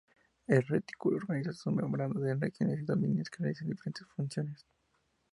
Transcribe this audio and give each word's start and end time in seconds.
El 0.47 0.63
retículo 0.63 1.17
organiza 1.17 1.53
sus 1.53 1.71
membranas 1.71 2.17
en 2.25 2.41
regiones 2.41 2.81
o 2.81 2.85
dominios 2.87 3.29
que 3.29 3.43
realizan 3.43 3.69
diferentes 3.69 4.07
funciones. 4.15 4.65